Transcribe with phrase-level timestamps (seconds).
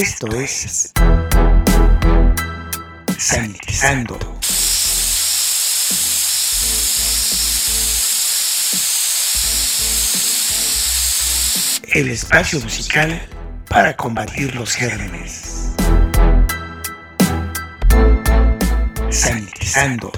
[0.00, 0.92] Esto es
[3.18, 4.16] Sanitizando.
[11.92, 13.20] El espacio musical
[13.68, 15.74] para combatir los gérmenes.
[19.10, 20.12] Sanitizando.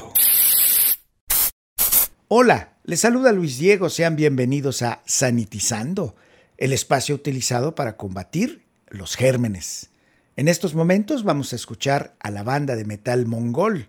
[2.28, 6.16] Hola, les saluda Luis Diego, sean bienvenidos a Sanitizando,
[6.58, 9.90] el espacio utilizado para combatir los gérmenes.
[10.36, 13.88] En estos momentos vamos a escuchar a la banda de metal mongol,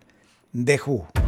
[0.54, 1.21] The Who.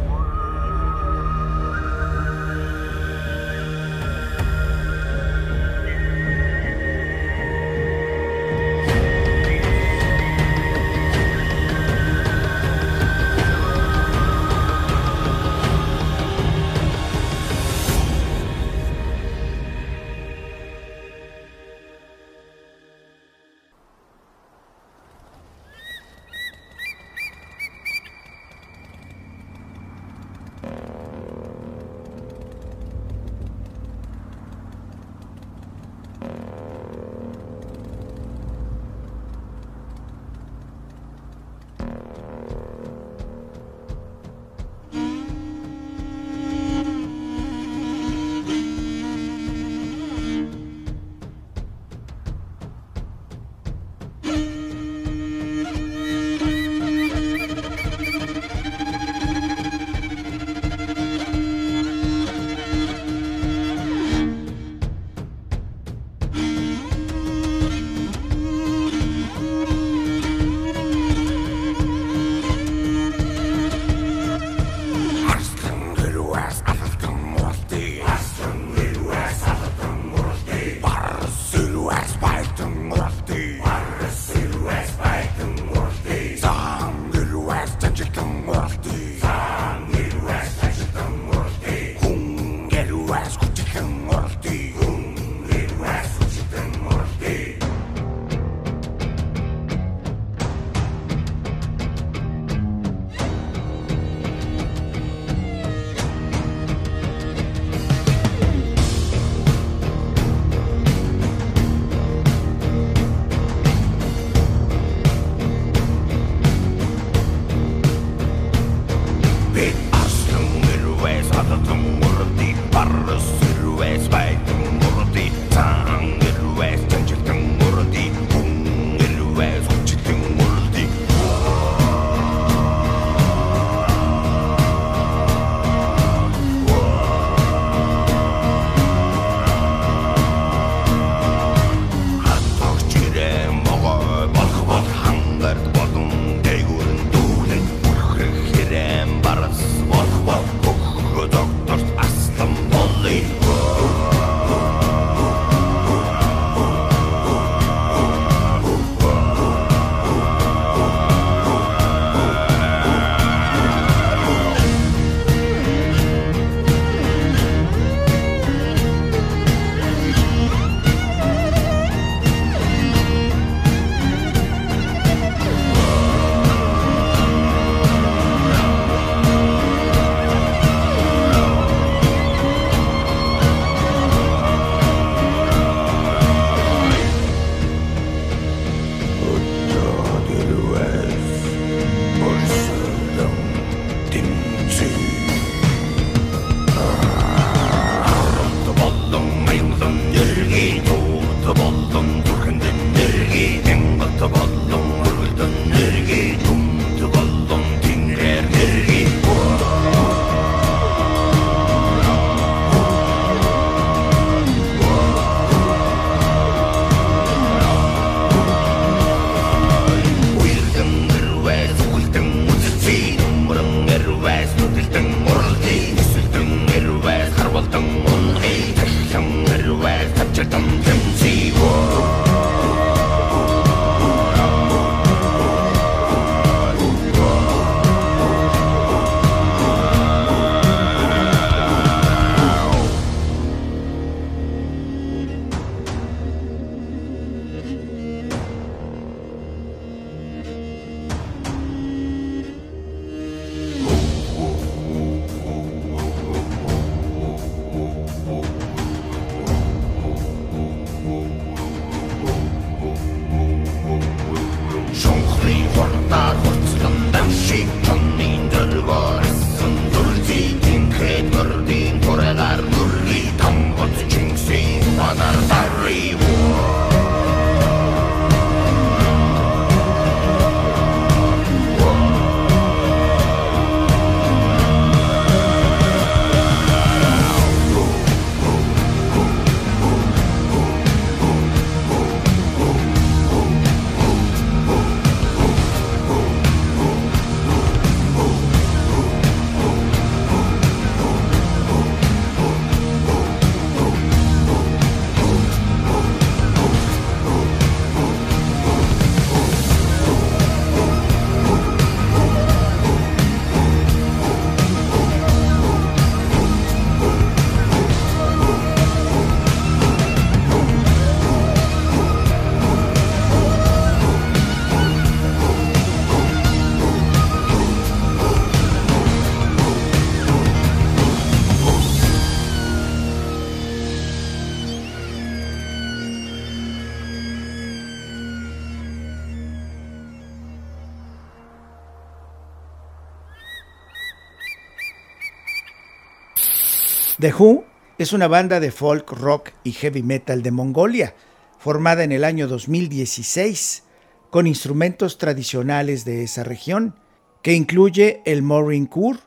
[347.24, 347.64] The Who
[347.96, 351.14] es una banda de folk, rock y heavy metal de Mongolia,
[351.58, 353.82] formada en el año 2016,
[354.28, 356.96] con instrumentos tradicionales de esa región,
[357.40, 359.20] que incluye el Morinkur,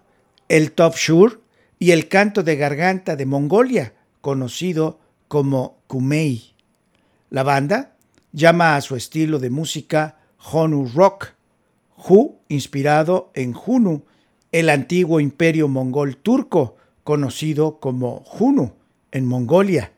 [0.48, 1.42] el Shur
[1.80, 6.54] y el canto de garganta de Mongolia, conocido como Kumei.
[7.32, 7.96] La banda
[8.32, 10.20] llama a su estilo de música
[10.52, 11.34] Honu Rock,
[11.96, 14.04] Hu inspirado en Hunu,
[14.52, 16.77] el antiguo imperio mongol turco,
[17.08, 18.74] conocido como Hunu
[19.14, 19.94] en Mongolia.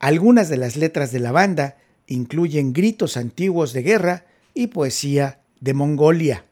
[0.00, 1.76] Algunas de las letras de la banda
[2.08, 6.46] incluyen gritos antiguos de guerra y poesía de Mongolia.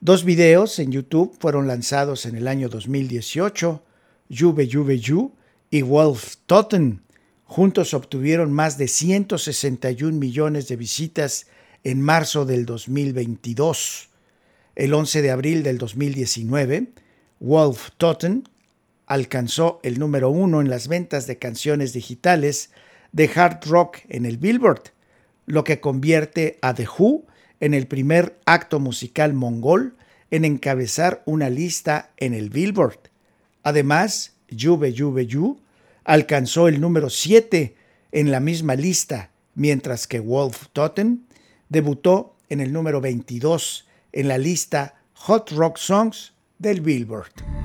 [0.00, 3.82] Dos videos en YouTube fueron lanzados en el año 2018,
[4.30, 5.32] Juve Juve Yu
[5.70, 7.02] y Wolf Totten.
[7.44, 11.48] Juntos obtuvieron más de 161 millones de visitas
[11.82, 14.08] en marzo del 2022.
[14.74, 16.94] El 11 de abril del 2019,
[17.40, 18.44] Wolf Totten
[19.06, 22.70] alcanzó el número uno en las ventas de canciones digitales
[23.12, 24.92] de hard rock en el Billboard,
[25.46, 27.24] lo que convierte a The Who
[27.60, 29.96] en el primer acto musical mongol
[30.30, 32.98] en encabezar una lista en el Billboard.
[33.62, 35.60] Además, Juve Juve Yu
[36.04, 37.76] alcanzó el número 7
[38.12, 41.26] en la misma lista, mientras que Wolf Totten
[41.68, 47.63] debutó en el número 22 en la lista Hot Rock Songs del Billboard.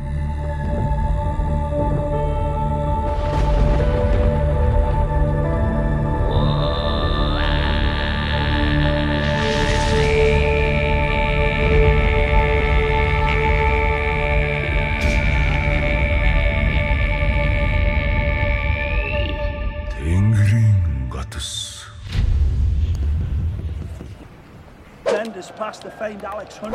[25.59, 26.73] To find Alex Hunt.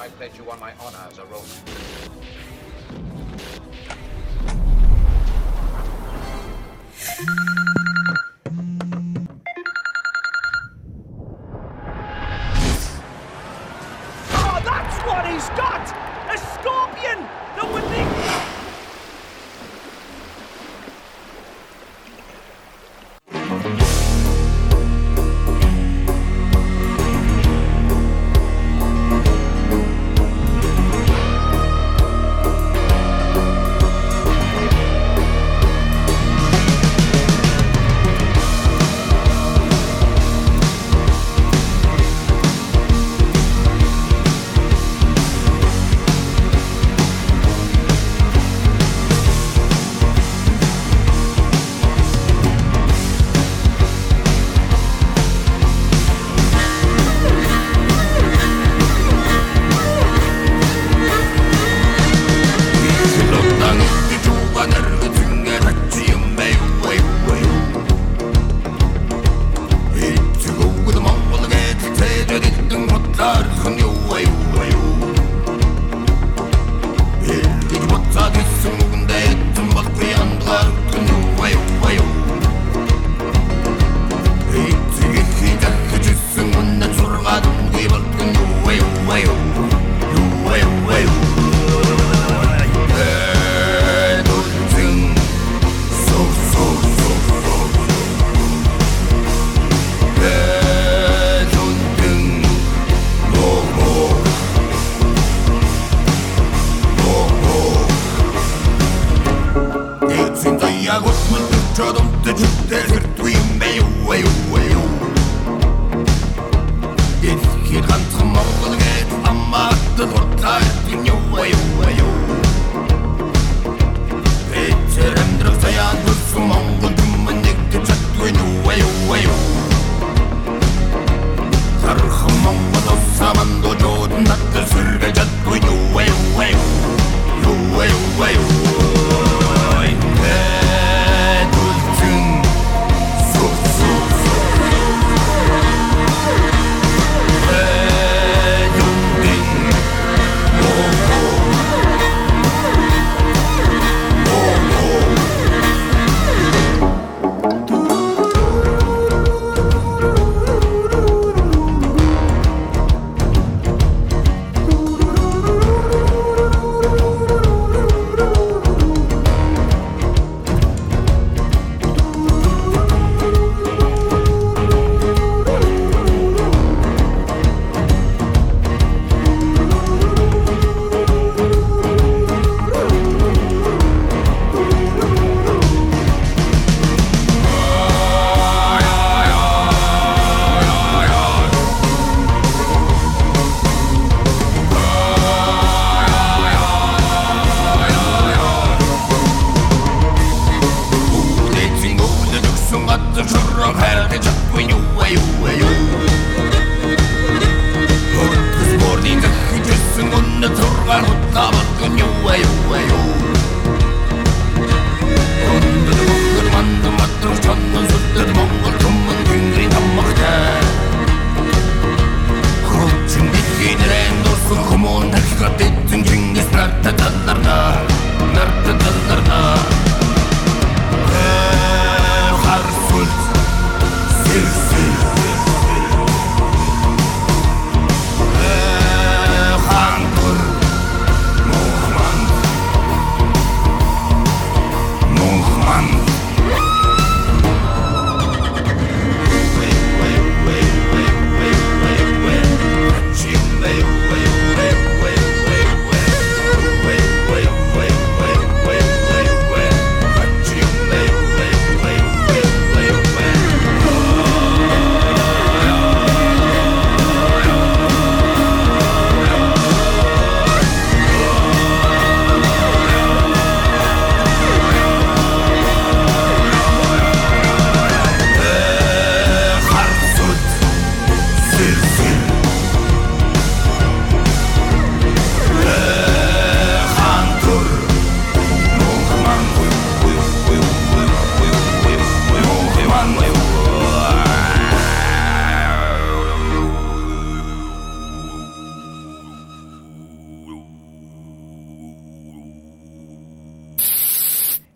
[0.00, 1.48] I pledge you on my honor as a Roman.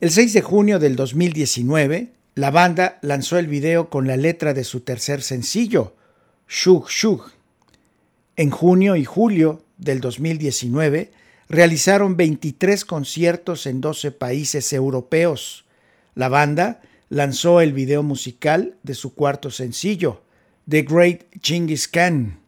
[0.08, 4.64] El 6 de junio del 2019, la banda lanzó el video con la letra de
[4.64, 5.96] su tercer sencillo,
[6.48, 7.30] Shug Shug.
[8.34, 11.12] En junio y julio del 2019,
[11.50, 15.66] realizaron 23 conciertos en 12 países europeos.
[16.14, 20.22] La banda lanzó el video musical de su cuarto sencillo,
[20.66, 22.40] The Great Genghis Khan,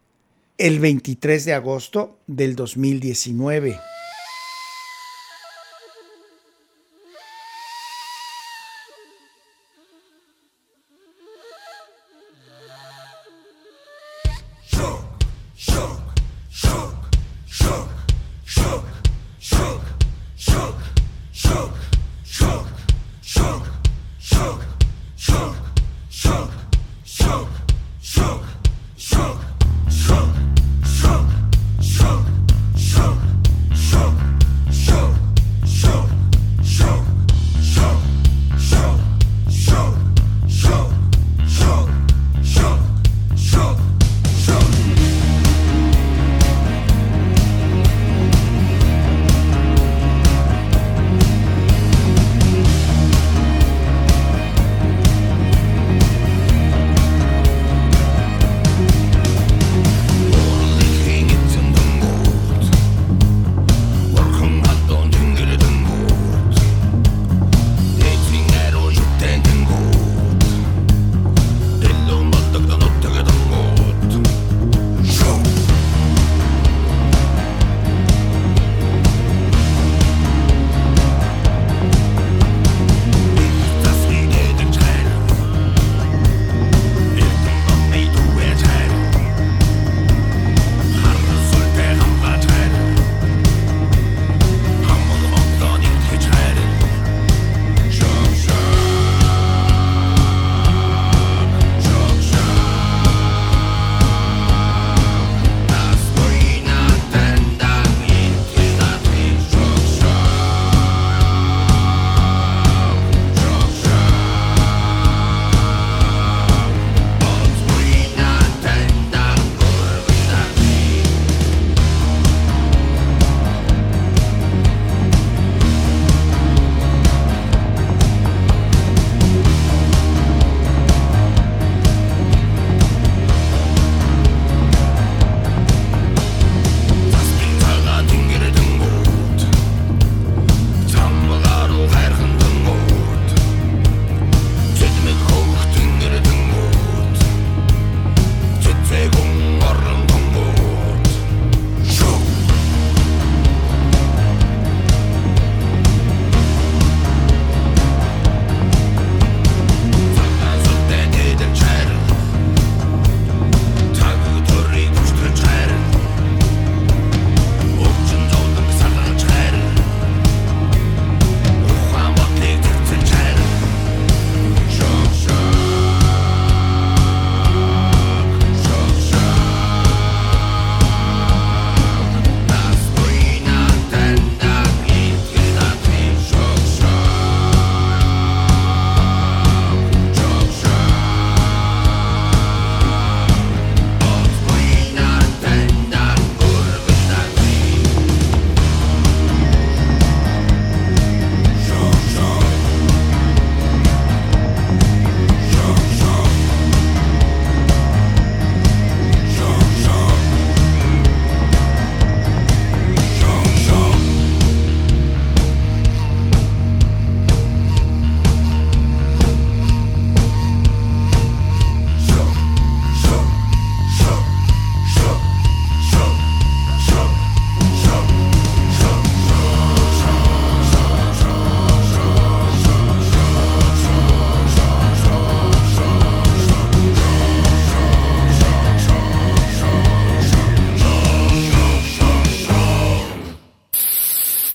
[0.57, 3.79] el 23 de agosto del 2019.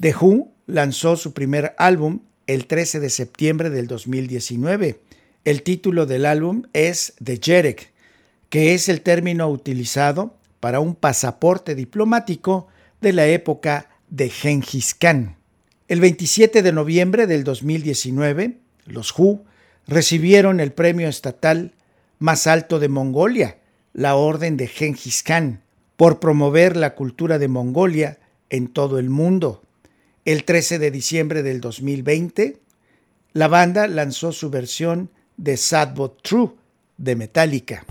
[0.05, 5.01] The Who lanzó su primer álbum el 13 de septiembre del 2019.
[5.45, 7.91] El título del álbum es The Jerek,
[8.49, 12.67] que es el término utilizado para un pasaporte diplomático
[13.01, 15.37] de la época de Genghis Khan.
[15.87, 19.43] El 27 de noviembre del 2019, los Who
[19.87, 21.73] recibieron el premio estatal
[22.19, 23.57] más alto de Mongolia,
[23.93, 25.63] la Orden de Genghis Khan,
[25.97, 28.19] por promover la cultura de Mongolia
[28.51, 29.63] en todo el mundo.
[30.25, 32.57] El 13 de diciembre del 2020,
[33.33, 36.49] la banda lanzó su versión de Sad But True
[36.97, 37.85] de Metallica.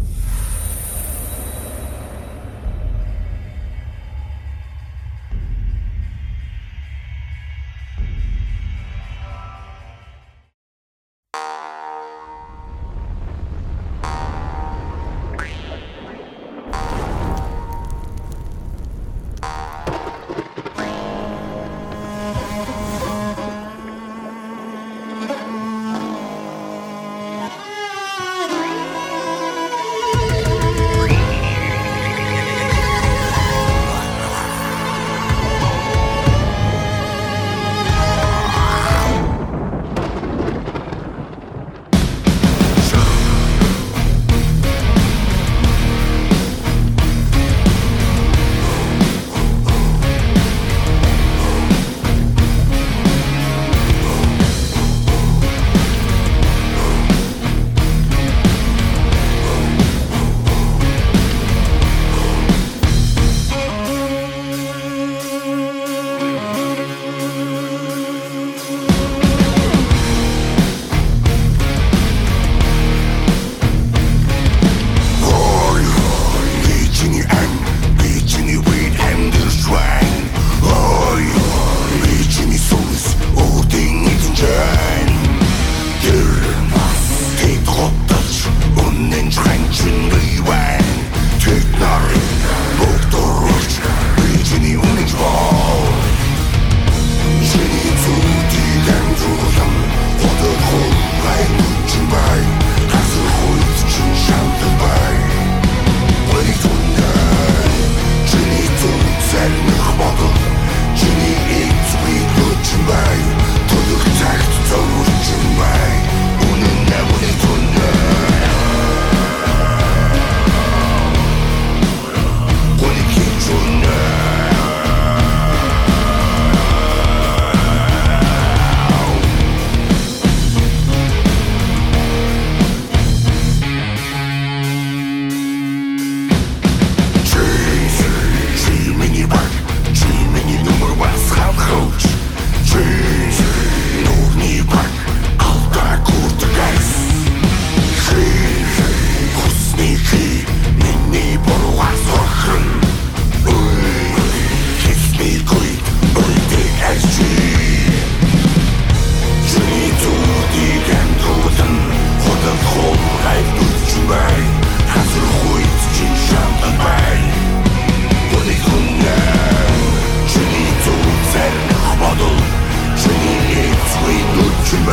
[174.75, 174.93] 明白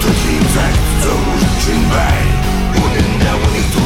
[0.00, 1.94] 这精彩绝不是裙摆
[2.74, 3.85] 等待我逆着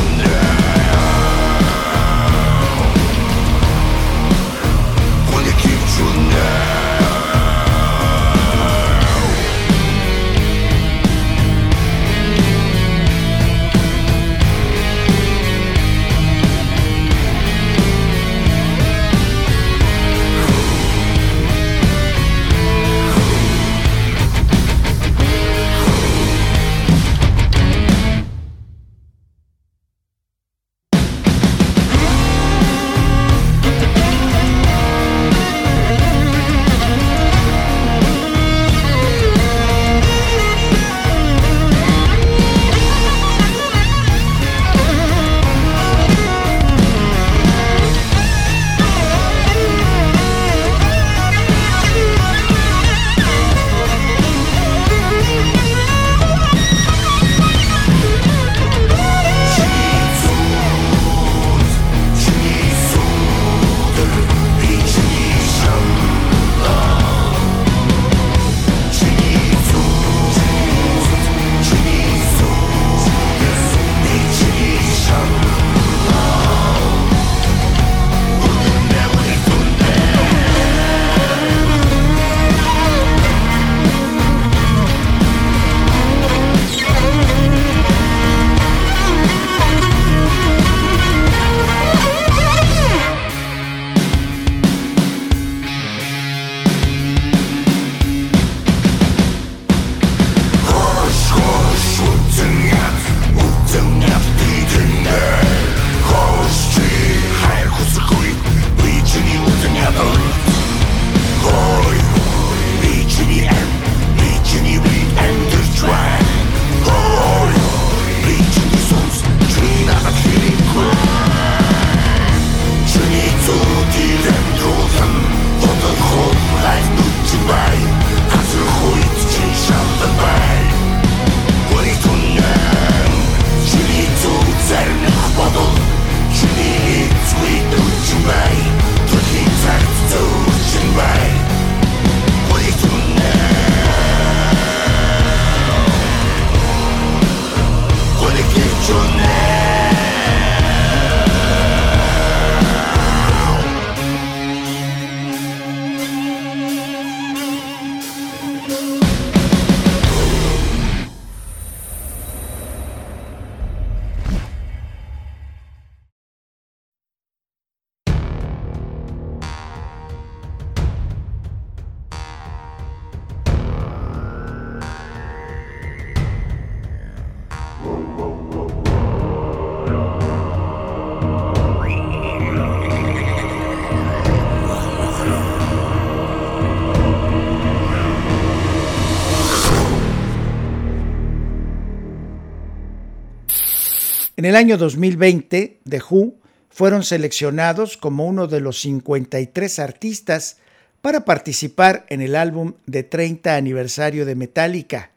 [194.41, 196.33] En el año 2020, The Who
[196.71, 200.57] fueron seleccionados como uno de los 53 artistas
[201.03, 205.11] para participar en el álbum de 30 aniversario de Metallica,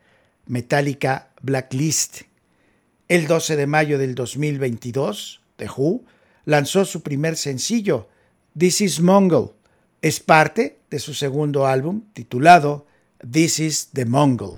[0.45, 2.23] Metallica Blacklist.
[3.07, 6.03] El 12 de mayo del 2022, The Who
[6.43, 8.09] lanzó su primer sencillo,
[8.57, 9.53] This is Mongol.
[10.01, 12.87] Es parte de su segundo álbum titulado
[13.31, 14.57] This is the Mongol.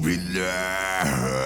[0.00, 1.39] بالله.